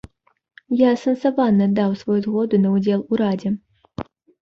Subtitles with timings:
[0.79, 3.49] Я асэнсавана даў сваю згоду на ўдзел у радзе.